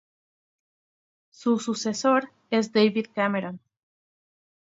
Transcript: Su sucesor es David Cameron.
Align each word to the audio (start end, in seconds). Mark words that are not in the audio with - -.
Su 1.29 1.59
sucesor 1.59 2.31
es 2.49 2.71
David 2.73 3.05
Cameron. 3.13 3.59